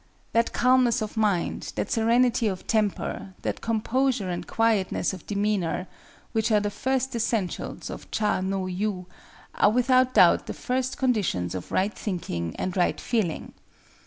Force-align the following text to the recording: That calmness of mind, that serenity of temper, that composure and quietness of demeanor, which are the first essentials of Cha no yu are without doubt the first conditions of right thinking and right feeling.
That 0.33 0.51
calmness 0.51 0.99
of 1.03 1.15
mind, 1.15 1.73
that 1.75 1.91
serenity 1.91 2.47
of 2.47 2.65
temper, 2.65 3.35
that 3.43 3.61
composure 3.61 4.31
and 4.31 4.47
quietness 4.47 5.13
of 5.13 5.27
demeanor, 5.27 5.85
which 6.31 6.49
are 6.51 6.59
the 6.59 6.71
first 6.71 7.15
essentials 7.15 7.91
of 7.91 8.09
Cha 8.09 8.41
no 8.41 8.65
yu 8.65 9.05
are 9.53 9.69
without 9.69 10.15
doubt 10.15 10.47
the 10.47 10.55
first 10.55 10.97
conditions 10.97 11.53
of 11.53 11.71
right 11.71 11.93
thinking 11.93 12.55
and 12.55 12.75
right 12.75 12.99
feeling. 12.99 13.53